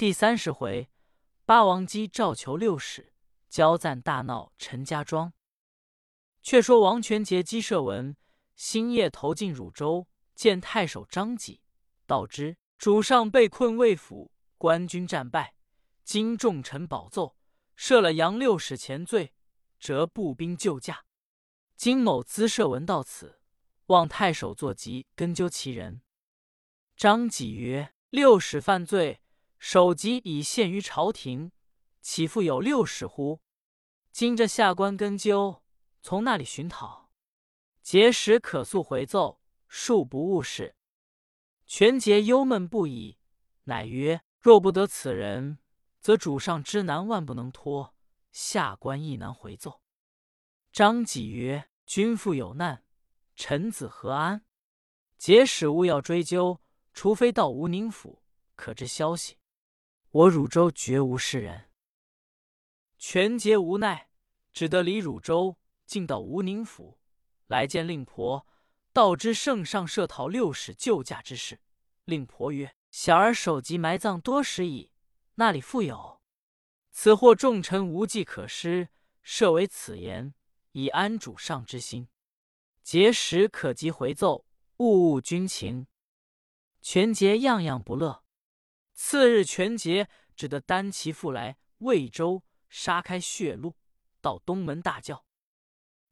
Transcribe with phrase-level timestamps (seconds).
[0.00, 0.88] 第三十回，
[1.44, 3.12] 八王姬召求六使，
[3.50, 5.34] 交赞大闹陈家庄。
[6.40, 8.16] 却说王权节姬射文
[8.56, 11.60] 星夜投进汝州，见太守张济，
[12.06, 15.54] 道之主上被困魏府，官军战败，
[16.02, 17.36] 今重臣保奏，
[17.76, 19.34] 赦了杨六使前罪，
[19.78, 21.04] 折步兵救驾。
[21.76, 23.42] 金某资射文到此，
[23.88, 26.00] 望太守坐急根究其人。
[26.96, 29.19] 张济曰：“六使犯罪。”
[29.60, 31.52] 首级已献于朝廷，
[32.00, 33.42] 岂复有六使乎？
[34.10, 35.62] 今这下官根究，
[36.00, 37.10] 从那里寻讨？
[37.82, 40.74] 节使可速回奏，恕不误事。
[41.66, 43.18] 权节忧闷不已，
[43.64, 45.58] 乃曰：“若不得此人，
[46.00, 47.94] 则主上之难万不能脱，
[48.32, 49.82] 下官亦难回奏。”
[50.72, 52.82] 张济曰：“君父有难，
[53.36, 54.46] 臣子何安？
[55.18, 56.62] 节使勿要追究，
[56.94, 58.22] 除非到吴宁府，
[58.56, 59.36] 可知消息。”
[60.12, 61.70] 我汝州绝无是人，
[62.98, 64.08] 权节无奈，
[64.52, 66.98] 只得离汝州，进到吴宁府，
[67.46, 68.44] 来见令婆，
[68.92, 71.60] 道知圣上设讨六使救驾之事。
[72.06, 74.90] 令婆曰：“小儿首级埋葬多时矣，
[75.36, 76.20] 那里复有？
[76.90, 78.88] 此货众臣无计可施，
[79.22, 80.34] 设为此言，
[80.72, 82.08] 以安主上之心。
[82.82, 84.44] 节时可即回奏，
[84.78, 85.86] 务务军情。”
[86.82, 88.24] 权节样样不乐。
[89.02, 93.74] 次日，权节只得单骑赴来魏州，杀开血路，
[94.20, 95.24] 到东门大叫：“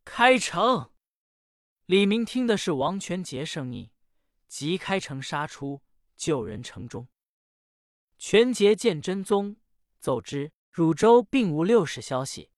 [0.06, 0.90] 开城！”
[1.84, 3.90] 李明听的是王权节声音，
[4.48, 5.82] 即开城杀出，
[6.16, 7.06] 救人城中。
[8.16, 9.56] 权节见真宗，
[10.00, 12.50] 奏之：汝州并无六使消息。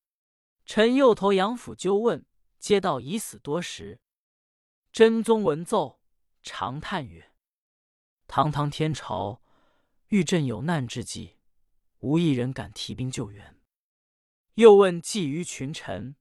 [0.65, 2.25] 臣右投杨府纠问，
[2.61, 4.01] 皆道已死多时。
[4.93, 6.01] 真宗闻奏，
[6.41, 7.33] 长叹曰
[8.29, 9.40] ：“堂堂天朝！”
[10.11, 11.37] 遇朕有难之际，
[12.01, 13.61] 无一人敢提兵救援。
[14.55, 16.17] 又问计于群臣，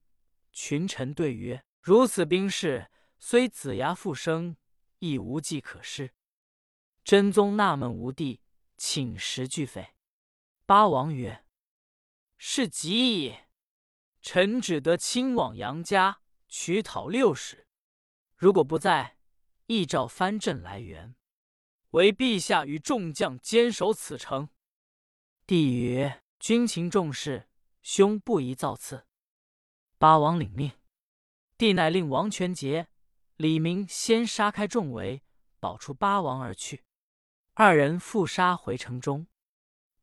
[0.52, 2.88] 群臣对曰：“如此兵势，
[3.18, 4.56] 虽子牙复生，
[5.00, 6.14] 亦无计可施。”
[7.02, 8.40] 真宗纳闷无地，
[8.76, 9.96] 寝食俱废。
[10.66, 11.44] 八王曰
[12.38, 13.34] ：“是急矣！
[14.22, 17.66] 臣只得亲往杨家取讨六使，
[18.36, 19.16] 如果不在，
[19.66, 21.12] 亦召藩镇来援。”
[21.90, 24.48] 为陛下与众将坚守此城。
[25.46, 27.48] 帝曰：“军情重视，
[27.82, 29.06] 兄不宜造次。”
[29.98, 30.72] 八王领命。
[31.58, 32.88] 帝乃令王权节、
[33.36, 35.22] 李明先杀开重围，
[35.58, 36.84] 保出八王而去。
[37.54, 39.26] 二人复杀回城中。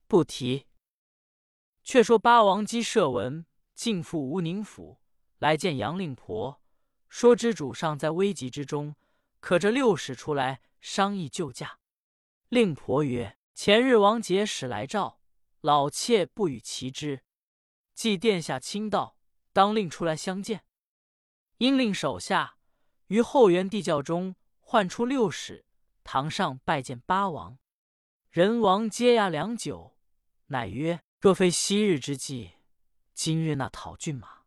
[0.07, 0.67] 不提。
[1.83, 4.99] 却说八王姬射文进赴吴宁府，
[5.39, 6.61] 来见杨令婆，
[7.07, 8.95] 说知主上在危急之中，
[9.39, 10.61] 可这六使出来。
[10.79, 11.79] 商议救驾，
[12.49, 15.21] 令婆曰：“前日王杰使来召，
[15.61, 17.23] 老妾不与其之。
[17.93, 19.17] 既殿下亲到，
[19.51, 20.63] 当令出来相见。
[21.57, 22.57] 因令手下
[23.07, 25.65] 于后园地窖中唤出六使，
[26.03, 27.57] 堂上拜见八王。
[28.29, 29.97] 人王接牙良久，
[30.47, 32.51] 乃曰：‘若非昔日之计，
[33.15, 34.43] 今日那讨骏马。’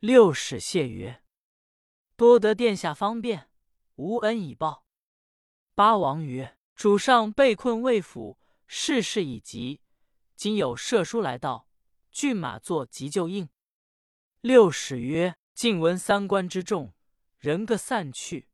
[0.00, 1.22] 六使谢曰
[2.16, 3.48] ：‘多得殿下方便，
[3.94, 4.84] 无恩以报。’”
[5.78, 9.80] 八王曰：“主上被困魏府，事事已急，
[10.34, 11.68] 今有射书来到，
[12.10, 13.48] 骏马作急救应。”
[14.42, 16.92] 六使曰：“晋闻三关之众，
[17.38, 18.48] 人各散去，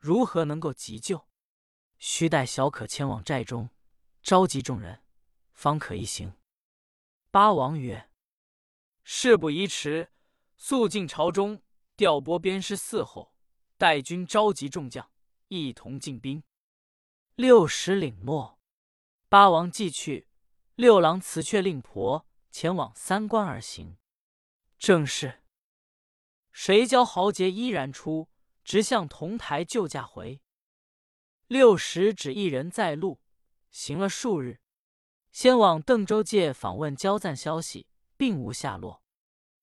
[0.00, 1.28] 如何能够急救？
[1.98, 3.70] 须待小可前往寨中，
[4.20, 5.04] 召集众人，
[5.52, 6.34] 方可一行。”
[7.30, 8.10] 八王曰
[9.04, 10.10] ：“事不宜迟，
[10.56, 11.62] 速进朝中，
[11.94, 13.32] 调拨边师伺候，
[13.76, 15.08] 待军召集众将，
[15.46, 16.42] 一同进兵。”
[17.36, 18.60] 六十领诺，
[19.28, 20.28] 八王既去，
[20.76, 23.96] 六郎辞却令婆，前往三关而行。
[24.78, 25.42] 正是
[26.52, 28.28] 谁教豪杰依然出，
[28.62, 30.40] 直向铜台救驾回。
[31.48, 33.20] 六十只一人在路，
[33.72, 34.60] 行了数日，
[35.32, 39.02] 先往邓州界访问交赞消息，并无下落。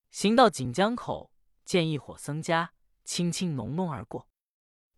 [0.10, 1.32] 行到锦江口，
[1.64, 2.74] 见一伙僧家，
[3.06, 4.28] 轻轻浓浓而过。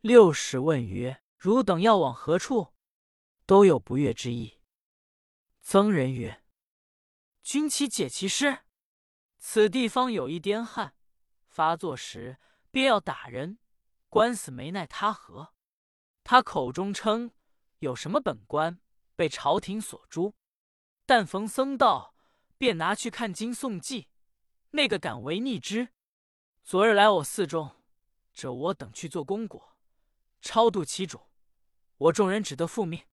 [0.02, 1.23] 六十问曰。
[1.44, 2.74] 汝等要往何处？
[3.46, 4.62] 都有不悦之意。
[5.60, 6.42] 僧人曰
[7.44, 8.60] ：“君其解其师？
[9.40, 10.96] 此地方有一癫汉，
[11.50, 12.40] 发作时
[12.72, 13.60] 便要打人，
[14.08, 15.54] 官司没奈他何。
[16.24, 17.32] 他口中称
[17.80, 18.80] 有什么本官
[19.18, 20.34] 被朝廷所诛，
[21.06, 22.16] 但逢僧道，
[22.58, 24.08] 便拿去看经诵记，
[24.70, 25.90] 那个敢违逆之。
[26.64, 27.84] 昨日来我寺中，
[28.34, 29.76] 这我等去做功果，
[30.42, 31.20] 超度其主。”
[31.98, 33.06] 我众人只得复命。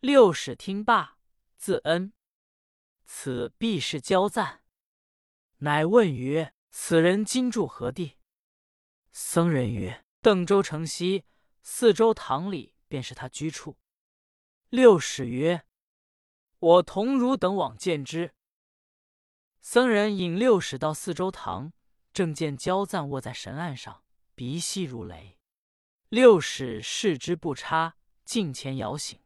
[0.00, 1.18] 六使听罢，
[1.56, 2.12] 自恩。
[3.04, 4.62] 此必是交赞。”
[5.58, 8.18] 乃问曰：“此人今住何地？”
[9.12, 11.24] 僧人曰：“邓州城西
[11.62, 13.78] 四周堂里，便是他居处。”
[14.68, 15.64] 六使曰
[16.58, 18.34] ：“我同汝等往见之。”
[19.60, 21.72] 僧人引六使到四周堂，
[22.12, 24.02] 正见焦赞卧在神案上，
[24.34, 25.38] 鼻息如雷。
[26.14, 29.18] 六使视之不差，近前摇醒。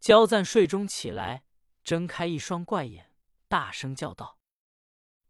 [0.00, 1.44] 焦赞睡中起来，
[1.84, 3.12] 睁开一双怪眼，
[3.48, 4.38] 大声叫道：“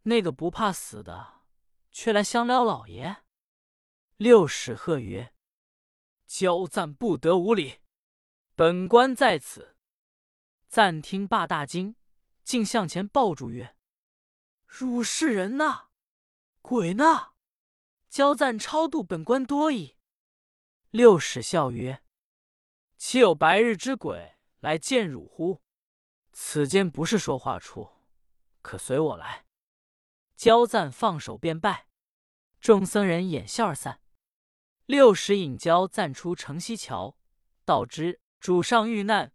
[0.07, 1.41] 那个不怕死的，
[1.91, 3.25] 却来相撩老爷！”
[4.17, 5.35] 六使喝曰
[6.25, 7.81] ：“焦赞不得无礼！
[8.55, 9.77] 本官在此。”
[10.71, 11.97] 暂听罢大惊，
[12.45, 13.75] 竟向前抱住曰
[14.65, 15.89] ：“汝是人呐？
[16.63, 17.33] 鬼呢？
[18.09, 19.95] 焦赞超度本官多矣。”
[20.91, 22.03] 六使笑曰
[22.97, 25.63] ：“岂有白日之鬼来见汝乎？
[26.33, 27.91] 此间不是说话处，
[28.63, 29.45] 可随我来。”
[30.37, 31.89] 焦赞放手便拜，
[32.61, 34.01] 众僧人掩笑而散。
[34.85, 37.19] 六使引交暂出城西桥，
[37.65, 39.33] 道之主上遇难，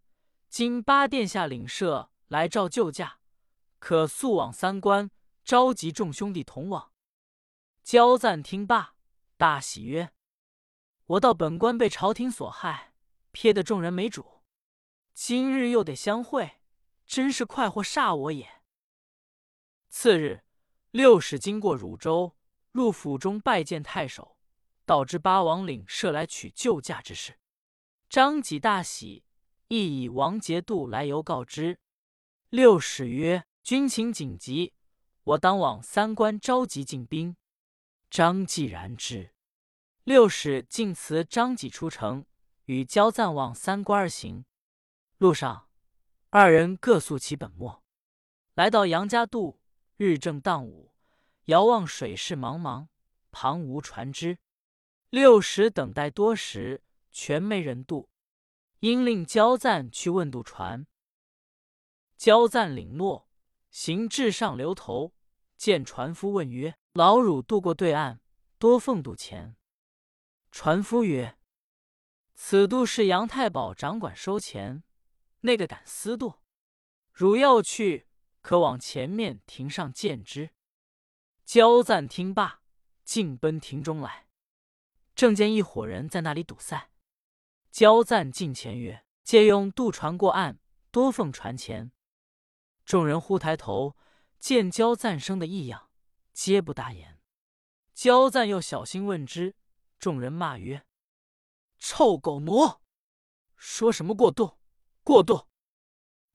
[0.48, 3.20] 今八殿下领社来召救驾，
[3.80, 5.10] 可速往三关，
[5.44, 6.94] 召集众兄弟同往。
[7.84, 8.96] 焦赞听罢，
[9.38, 10.14] 大喜曰
[11.06, 12.94] ：“我道本官被朝廷所害，
[13.32, 14.42] 撇得众人没主，
[15.14, 16.62] 今日又得相会，
[17.06, 18.62] 真是快活煞我也。”
[19.90, 20.44] 次日，
[20.92, 22.36] 六使经过汝州，
[22.72, 24.38] 入府中拜见太守。
[24.84, 27.40] 导致八王岭设来取救驾之事，
[28.10, 29.24] 张济大喜，
[29.70, 31.80] 亦以王节度来由告知。
[32.50, 34.74] 六使曰：“军情紧急，
[35.24, 37.38] 我当往三关召集进兵。”
[38.12, 39.34] 张继然之。
[40.04, 42.26] 六使进辞张济出城，
[42.66, 44.46] 与焦赞往三关而行。
[45.20, 45.68] 路上，
[46.32, 47.84] 二人各诉其本末。
[48.56, 49.60] 来到杨家渡，
[49.98, 50.96] 日正当午，
[51.46, 52.88] 遥望水势茫茫，
[53.30, 54.40] 旁无船只。
[55.12, 56.82] 六使等待多时，
[57.12, 58.10] 全没人渡，
[58.80, 60.88] 因令焦赞去问渡船。
[62.18, 63.30] 焦赞领诺，
[63.70, 65.14] 行至上流头，
[65.58, 68.20] 见船夫问曰：“老汝渡过对岸，
[68.58, 69.56] 多奉渡钱？”
[70.52, 71.38] 船夫曰
[72.36, 74.84] ：“此渡是杨太保掌管收钱，
[75.40, 76.36] 那个敢私渡？
[77.14, 78.08] 汝要去，
[78.42, 80.52] 可往前面亭上见之。”
[81.46, 82.62] 焦赞听罢，
[83.04, 84.28] 径奔亭中来。
[85.16, 86.92] 正见一伙人在那里堵塞，
[87.70, 90.60] 焦赞近前曰：“借用渡船过岸，
[90.92, 91.92] 多奉船钱。”
[92.86, 93.96] 众人忽抬头，
[94.38, 95.90] 见焦赞生的异样，
[96.34, 97.20] 皆不答言。
[97.94, 99.56] 焦赞又小心问之，
[100.02, 100.84] 众人骂曰
[101.78, 102.82] ：“臭狗奴，
[103.56, 104.58] 说什么过度？
[105.04, 105.48] 过度！”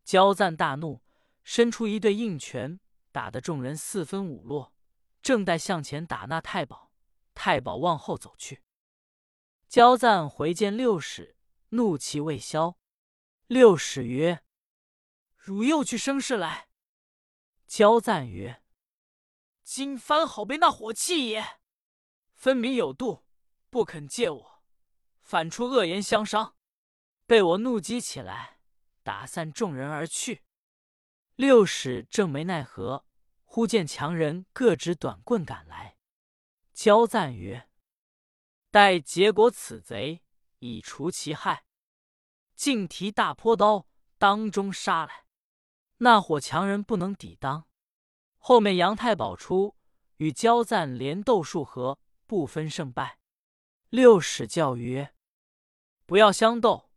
[0.05, 1.03] 焦赞大怒，
[1.43, 2.79] 伸出一对硬拳，
[3.11, 4.73] 打得众人四分五落。
[5.21, 6.93] 正待向前打那太保，
[7.35, 8.63] 太保往后走去。
[9.67, 11.37] 焦赞回见六使，
[11.71, 12.79] 怒气未消。
[13.49, 14.45] 六使曰
[15.35, 16.69] ：“汝又去生事来？”
[17.67, 18.63] 焦赞曰
[19.65, 21.59] ：“今番好被那火气也，
[22.33, 23.26] 分明有度，
[23.77, 24.63] 不肯借我，
[25.21, 26.57] 反出恶言相伤，
[27.27, 28.59] 被我怒激起来，
[29.03, 30.43] 打散众人而去。”
[31.37, 33.05] 六使正没奈何，
[33.45, 35.99] 忽见强人各执短棍赶来。
[36.73, 37.69] 焦赞曰：
[38.71, 40.23] 待结果此贼，
[40.61, 41.67] 以除其害。
[42.55, 43.87] 竟提大坡刀，
[44.17, 45.27] 当中杀来。
[45.99, 47.69] 那伙强人不能抵当。
[48.39, 49.77] 后面杨太保出，
[50.17, 53.19] 与焦赞连斗数合，不分胜败。
[53.89, 55.15] 六使教曰
[56.07, 56.91] ：“不要相斗，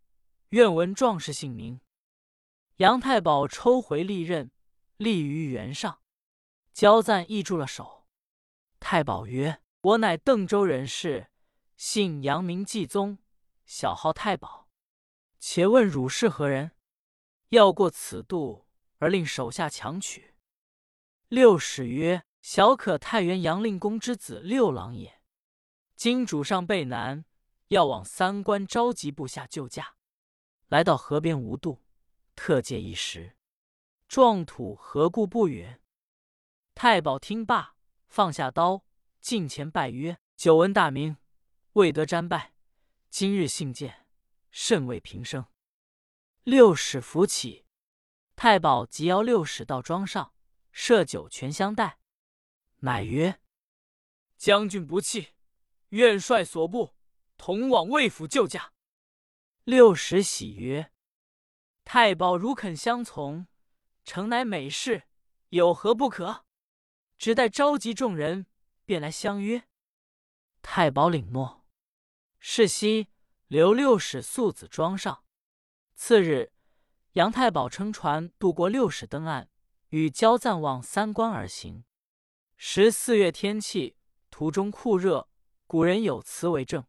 [0.49, 1.79] 愿闻壮士姓名。”
[2.77, 4.51] 杨太保抽回利刃，
[4.97, 6.01] 立于原上。
[6.73, 8.07] 焦赞亦住了手。
[8.79, 11.29] 太保曰：“我乃邓州人士。”
[11.77, 13.19] 姓杨，名继宗，
[13.65, 14.69] 小号太保。
[15.39, 16.71] 且问汝是何人？
[17.49, 18.65] 要过此渡，
[18.97, 20.33] 而令手下强取。
[21.27, 25.18] 六使曰：“小可太原杨令公之子六郎也。
[25.99, 27.25] 今主上备难，
[27.67, 29.97] 要往三关召集部下救驾。
[30.69, 31.83] 来到河边无渡，
[32.37, 33.35] 特借一时。
[34.07, 35.77] 壮土何故不允？”
[36.73, 37.75] 太保听罢，
[38.07, 38.85] 放下刀，
[39.19, 41.17] 近前拜曰：“久闻大名。”
[41.75, 42.53] 未得瞻拜，
[43.09, 44.07] 今日幸见，
[44.51, 45.47] 甚为平生。
[46.43, 47.65] 六使扶起，
[48.37, 50.33] 太保即邀六使到庄上，
[50.71, 51.99] 设酒泉相待，
[52.77, 53.41] 乃曰
[54.39, 55.33] ：“将军不弃，
[55.89, 56.95] 愿率所部
[57.37, 58.73] 同往魏府救驾。”
[59.63, 60.91] 六使喜曰
[61.85, 63.47] ：“太保如肯相从，
[64.03, 65.03] 诚乃美事，
[65.49, 66.45] 有何不可？”
[67.17, 68.45] 只待召集众人，
[68.85, 69.67] 便来相约。
[70.61, 71.65] 太保领诺。
[72.39, 73.09] 是夕，
[73.47, 75.23] 刘六使素子装上。
[75.95, 76.53] 次日，
[77.13, 79.49] 杨太保乘船渡过六使登岸，
[79.89, 81.83] 与焦赞望三关而行。
[82.55, 83.97] 时四月天气，
[84.29, 85.28] 途中酷热，
[85.69, 86.83] 古人有词为证：“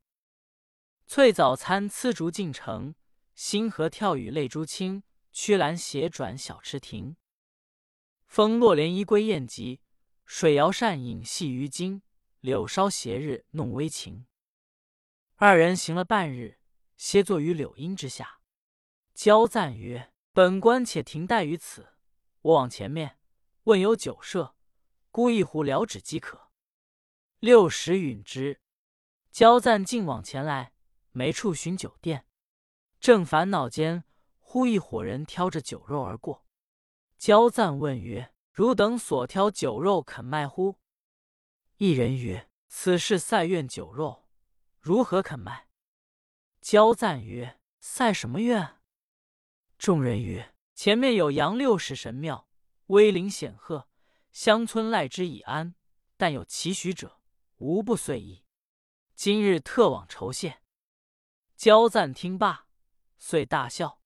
[1.06, 2.94] 翠早餐丝竹进城，
[3.34, 5.02] 星河跳雨泪珠倾。
[5.32, 7.18] 曲栏斜转小池亭，
[8.24, 9.82] 风落涟衣归雁集。
[10.24, 12.00] 水摇扇影戏于津，
[12.40, 14.24] 柳梢斜日弄微晴。”
[15.36, 16.58] 二人行了半日，
[16.96, 18.40] 歇坐于柳荫之下。
[19.12, 21.86] 交赞曰：“本官且停待于此，
[22.40, 23.18] 我往前面
[23.64, 24.56] 问有酒舍，
[25.10, 26.48] 孤一壶了止即可。”
[27.40, 28.62] 六十允之。
[29.30, 30.72] 焦赞竟往前来，
[31.12, 32.26] 没处寻酒店，
[32.98, 34.04] 正烦恼间，
[34.38, 36.44] 忽一伙人挑着酒肉而过。
[37.16, 40.78] 焦赞问曰：“汝等所挑酒肉肯卖乎？”
[41.78, 44.28] 一人曰：“此事赛苑酒肉，
[44.80, 45.68] 如何肯卖？”
[46.60, 48.78] 焦赞曰：“赛什么愿？”
[49.78, 52.48] 众人曰：“前面有杨六使神庙，
[52.86, 53.88] 威灵显赫，
[54.32, 55.74] 乡村赖之以安。
[56.16, 57.20] 但有奇许者，
[57.56, 58.39] 无不遂意。
[59.22, 60.62] 今日特往酬谢。”
[61.54, 62.66] 焦赞听罢，
[63.18, 64.00] 遂大笑，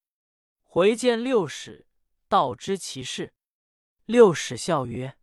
[0.65, 1.87] 回见六使，
[2.27, 3.33] 道知其事。
[4.07, 5.17] 六使笑曰：“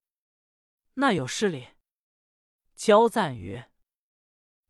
[0.96, 1.72] 那有事哩。”
[2.74, 3.70] 焦赞曰：“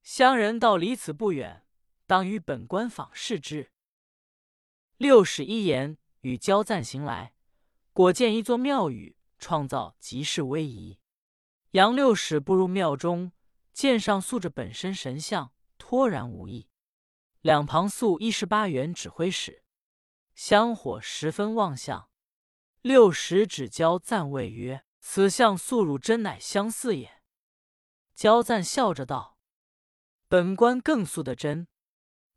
[0.01, 1.67] 乡人道离此不远，
[2.07, 3.71] 当与本官访视之。”
[4.97, 7.35] 六使一言，与焦赞行来，
[7.93, 10.97] 果见一座庙宇，创造极是威仪。
[11.73, 13.31] 杨六使步入庙中，
[13.73, 16.69] 剑上塑着本身神像，托然无异。
[17.41, 19.63] 两旁塑一十八员指挥使，
[20.35, 22.09] 香火十分旺相。
[22.81, 27.21] 六十指交赞谓曰：“此像素汝真乃相似也。”
[28.13, 29.37] 交赞笑着道
[30.27, 31.67] ：“本官更素的真。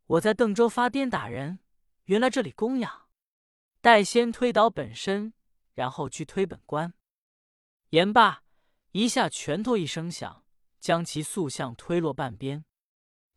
[0.06, 1.60] 我在邓州发癫打人。”
[2.04, 3.08] 原来这里供养，
[3.80, 5.32] 待先推倒本身，
[5.72, 6.92] 然后去推本官。
[7.88, 8.42] 言罢，
[8.90, 10.43] 一下拳头一声响，
[10.84, 12.66] 将其塑像推落半边，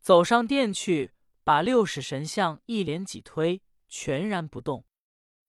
[0.01, 1.13] 走上殿去，
[1.45, 4.85] 把六使神像一连几推，全然不动，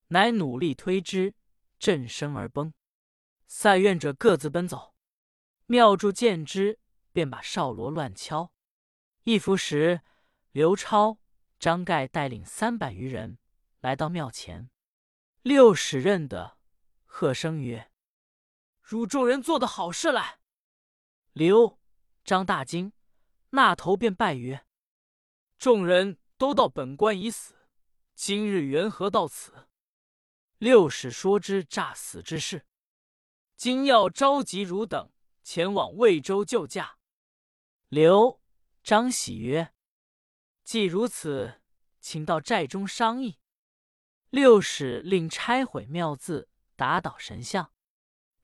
[0.06, 1.34] 乃努力推之，
[1.80, 2.72] 震身而崩。
[3.48, 4.94] 赛愿者各自奔走，
[5.66, 6.78] 庙祝见之，
[7.10, 8.52] 便把少锣乱敲。
[9.24, 10.02] 一伏时，
[10.52, 11.18] 刘超。
[11.58, 13.38] 张盖带领三百余人
[13.80, 14.70] 来到庙前，
[15.42, 16.58] 六使认得，
[17.04, 17.90] 喝声曰
[18.80, 20.38] ：“汝众人做的好事来！”
[21.34, 21.80] 刘
[22.28, 22.92] 张大惊，
[23.52, 24.66] 那头便拜曰
[25.56, 27.54] ：“众人都道本官已死，
[28.14, 29.66] 今日缘何到此？”
[30.58, 32.66] 六使说之诈死之事，
[33.56, 35.10] 今要召集汝等
[35.42, 36.98] 前往魏州救驾。
[37.88, 38.42] 刘
[38.82, 39.72] 张喜曰。
[40.62, 41.62] 既如此，
[41.98, 43.38] 请到寨中商议。
[44.28, 47.72] 六使令拆毁庙字，打倒神像，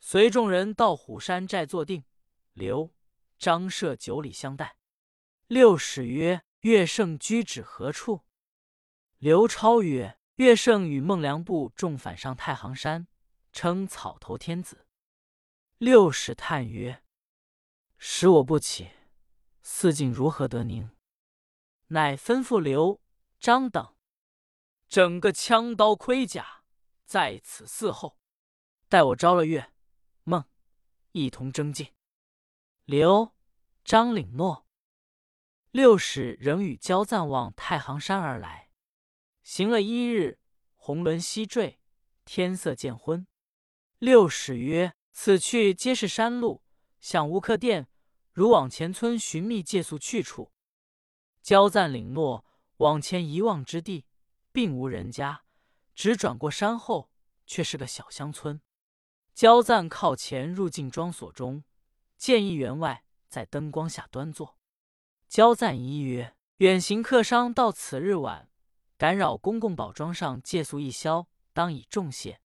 [0.00, 2.02] 随众人到虎山寨坐定。
[2.54, 2.94] 刘、
[3.38, 4.76] 张设酒礼相待。
[5.46, 8.24] 六使曰：“岳胜居止何处？”
[9.18, 13.06] 刘超曰：“岳胜与孟良部众反上太行山，
[13.52, 14.86] 称草头天子。”
[15.78, 17.02] 六使叹曰
[17.98, 18.90] ：“使我不起，
[19.62, 20.90] 四境如何得宁？”
[21.88, 23.00] 乃吩咐刘、
[23.38, 23.94] 张等
[24.88, 26.64] 整个枪刀盔甲
[27.04, 28.18] 在此伺候，
[28.88, 29.72] 待我招了岳、
[30.24, 30.44] 孟，
[31.12, 31.93] 一同征进。
[32.86, 33.34] 刘、
[33.82, 34.66] 张领诺。
[35.70, 38.68] 六使仍与焦赞望太行山而来，
[39.42, 40.38] 行了一日，
[40.76, 41.80] 红轮西坠，
[42.26, 43.26] 天色渐昏。
[43.98, 46.62] 六使曰：“此去皆是山路，
[47.00, 47.88] 想无客店，
[48.32, 50.52] 如往前村寻觅借宿去处。”
[51.40, 52.44] 焦赞领诺，
[52.76, 54.04] 往前一望之地，
[54.52, 55.44] 并无人家，
[55.94, 57.10] 只转过山后，
[57.46, 58.60] 却是个小乡村。
[59.32, 61.64] 焦赞靠前入进庄所中，
[62.24, 64.56] 见一员外在灯光下端坐。
[65.28, 68.48] 焦赞疑曰：“远行客商到此日晚，
[68.96, 72.40] 敢扰公公宝庄上借宿一宵，当以重谢。”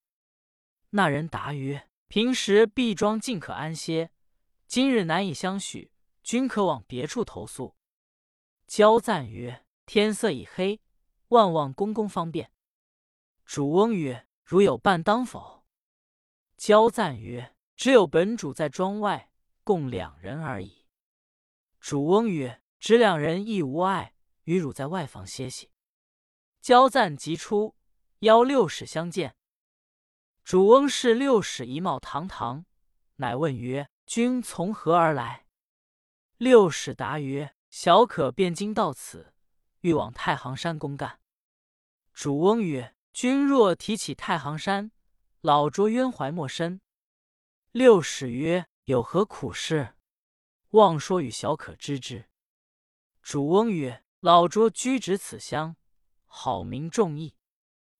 [0.90, 4.10] 那人答曰：“平时敝庄尽可安歇，
[4.66, 5.90] 今日难以相许，
[6.22, 7.74] 均可往别处投宿。”
[8.68, 10.82] 焦赞曰：“天色已黑，
[11.28, 12.52] 万望公公方便。”
[13.46, 15.64] 主翁曰：“如有伴当否？”
[16.58, 19.29] 焦赞曰：“只有本主在庄外，
[19.64, 20.86] 共两人而已。”
[21.80, 24.14] 主翁曰：“只两人亦无碍，
[24.44, 25.70] 与汝在外房歇息。”
[26.60, 27.74] 焦赞即出，
[28.20, 29.34] 邀六使相见。
[30.44, 32.66] 主翁是六使一貌堂堂，
[33.16, 35.46] 乃问曰：“君从何而来？”
[36.36, 39.34] 六使答曰：“小可汴京到此，
[39.80, 41.20] 欲往太行山公干。”
[42.12, 44.90] 主翁曰：“君若提起太行山，
[45.40, 46.80] 老拙冤怀莫深。”
[47.72, 49.94] 六使曰：“有何苦事？
[50.70, 52.28] 望说与小可知之。”
[53.22, 55.76] 主翁曰：“老拙居止此乡，
[56.26, 57.36] 好名重义。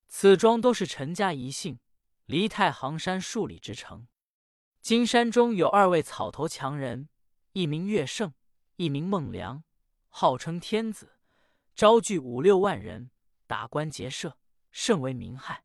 [0.09, 1.79] 此庄都是陈家遗姓，
[2.27, 4.09] 离太行山数里之程。
[4.81, 7.09] 金山中有二位草头强人，
[7.53, 8.35] 一名乐胜，
[8.75, 9.63] 一名孟良，
[10.09, 11.13] 号称天子，
[11.77, 13.13] 招聚五六万人，
[13.47, 14.37] 打官劫舍，
[14.73, 15.63] 甚为民害。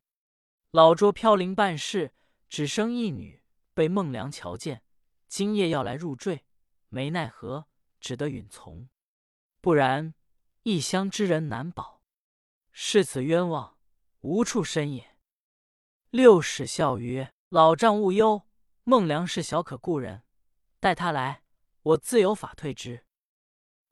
[0.69, 2.13] 老拙飘零办事，
[2.47, 3.41] 只生一女。”
[3.73, 4.83] 被孟良瞧见，
[5.27, 6.45] 今夜要来入赘，
[6.89, 7.67] 没奈何，
[7.99, 8.87] 只得允从。
[9.61, 10.13] 不然，
[10.63, 12.01] 异乡之人难保。
[12.71, 13.77] 是此冤枉，
[14.21, 15.17] 无处申也。
[16.09, 18.47] 六使笑曰：“老丈勿忧，
[18.83, 20.23] 孟良是小可故人，
[20.79, 21.43] 待他来，
[21.81, 23.05] 我自有法退之。”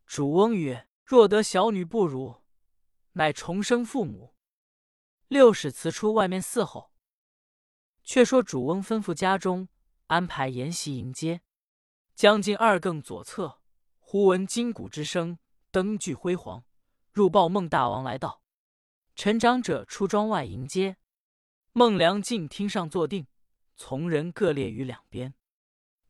[0.05, 2.43] 主翁曰：“若得小女不辱，
[3.13, 4.35] 乃重生父母。”
[5.27, 6.91] 六使辞出外面伺候。
[8.03, 9.69] 却说主翁吩咐家中。
[10.07, 11.41] 安排筵席迎接，
[12.13, 13.62] 将近二更左侧，
[14.00, 15.39] 忽闻金鼓之声，
[15.72, 16.63] 灯具辉煌，
[17.12, 18.43] 入报孟大王来到。
[19.15, 20.98] 陈长者出庄外迎接，
[21.72, 23.27] 孟良进厅上坐定，
[23.75, 25.33] 从人各列于两边。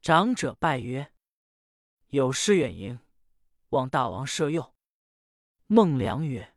[0.02, 1.14] 长者拜曰
[2.10, 3.00] ：“有失远迎，
[3.70, 4.74] 望大王赦宥。”
[5.68, 6.56] 孟良曰：“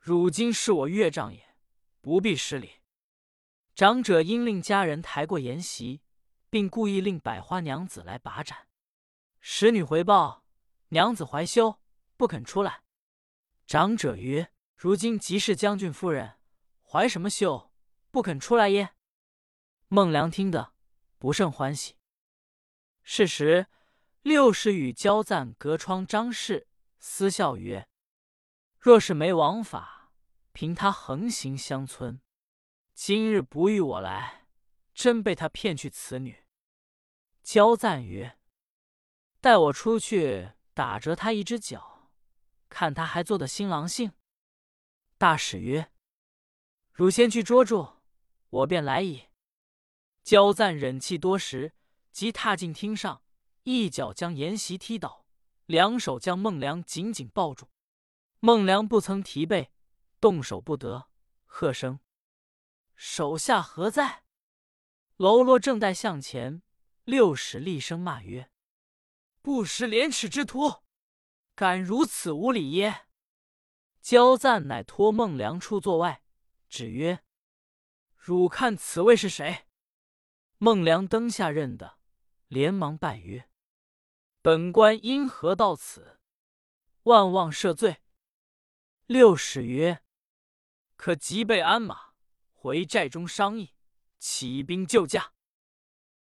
[0.00, 1.54] 汝今是我岳丈也，
[2.00, 2.80] 不必失礼。”
[3.76, 6.02] 长者因令家人抬过筵席。
[6.50, 8.66] 并故意令百花娘子来把盏。
[9.38, 10.44] 使女回报，
[10.88, 11.80] 娘子怀羞，
[12.16, 12.82] 不肯出来。
[13.66, 16.38] 长者曰：“如今即是将军夫人，
[16.82, 17.72] 怀什么羞，
[18.10, 18.96] 不肯出来耶？”
[19.86, 20.74] 孟良听得
[21.18, 21.94] 不甚欢喜。
[23.02, 23.68] 是时，
[24.22, 26.66] 六使与交赞隔窗张氏
[26.98, 27.88] 私笑曰
[28.78, 30.10] ：“若是没王法，
[30.52, 32.20] 凭他横行乡村，
[32.92, 34.38] 今日不与我来。”
[34.92, 36.44] 真被他骗去此女。
[37.52, 38.38] 焦赞曰
[39.42, 42.12] ：“待我出去打折他一只脚，
[42.68, 44.12] 看他还做的新郎性。”
[45.18, 45.90] 大使曰
[46.94, 47.94] ：“汝先去捉住，
[48.50, 49.30] 我便来矣。”
[50.22, 51.74] 焦赞忍气多时，
[52.12, 53.24] 即踏进厅上，
[53.64, 55.26] 一脚将筵席踢倒，
[55.66, 57.68] 两手将孟良紧紧抱住。
[58.38, 59.72] 孟良不曾提背，
[60.20, 61.08] 动手不得，
[61.46, 61.98] 喝声
[62.94, 64.22] ：“手下何在？”
[65.18, 66.62] 喽啰正待向前，
[67.04, 68.50] 六使厉声骂曰
[69.42, 70.82] ：“不识廉耻之徒，
[71.54, 73.06] 敢如此无礼耶！”
[74.00, 76.22] 焦赞乃托孟良出座外，
[76.68, 77.24] 指曰
[78.16, 79.66] ：“汝看此位是谁？”
[80.58, 81.98] 孟良登下认得，
[82.48, 83.48] 连忙拜曰
[84.42, 86.20] ：“本官因何到此？
[87.04, 88.02] 万望赦罪。”
[89.06, 90.02] 六使曰
[90.96, 92.12] ：“可即备鞍马
[92.52, 93.74] 回寨中商议。”
[94.20, 95.32] 起兵救驾。